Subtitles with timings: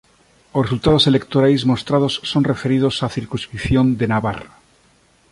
[0.57, 4.49] Os resultados electorais mostrados son referidos á circunscrición de Navarra.